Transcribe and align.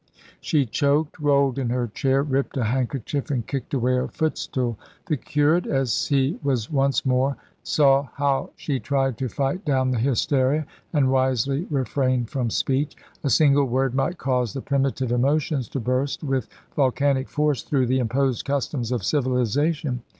She 0.39 0.65
choked, 0.65 1.19
rolled 1.19 1.59
in 1.59 1.69
her 1.69 1.85
chair, 1.85 2.23
ripped 2.23 2.57
a 2.57 2.63
handkerchief, 2.63 3.29
and 3.29 3.45
kicked 3.45 3.71
away 3.71 3.99
a 3.99 4.07
foot 4.07 4.35
stool. 4.35 4.79
The 5.05 5.15
curate 5.15 5.67
as 5.67 6.07
he 6.07 6.39
was 6.41 6.71
once 6.71 7.05
more 7.05 7.37
saw 7.61 8.07
how 8.15 8.49
she 8.55 8.79
tried 8.79 9.15
to 9.19 9.29
fight 9.29 9.63
down 9.63 9.91
the 9.91 9.99
hysteria, 9.99 10.65
and 10.91 11.11
wisely 11.11 11.67
refrained 11.69 12.31
from 12.31 12.49
speech. 12.49 12.95
A 13.23 13.29
single 13.29 13.65
word 13.65 13.93
might 13.93 14.17
cause 14.17 14.53
the 14.53 14.61
primitive 14.63 15.11
emotions 15.11 15.69
to 15.69 15.79
burst 15.79 16.23
with 16.23 16.47
volcanic 16.75 17.29
force 17.29 17.61
through 17.61 17.85
the 17.85 17.99
imposed 17.99 18.43
customs 18.43 18.91
of 18.91 19.03
civilisation. 19.03 20.01